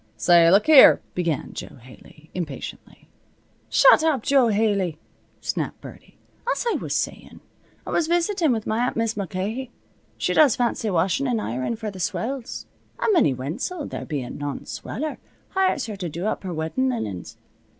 [0.17, 3.07] "Say, look here" began Jo Haley, impatiently.
[3.69, 4.97] "Shut up, Jo Haley!"
[5.41, 6.17] snapped Birdie.
[6.51, 7.39] "As I was sayin',
[7.85, 9.69] I was visitin' with my aunt Mis' Mulcahy.
[10.17, 12.65] She does fancy washin' an' ironin' for the swells.
[12.99, 15.19] An' Minnie Wenzel, there bein' none sweller,
[15.49, 17.37] hires her to do up her weddin' linens.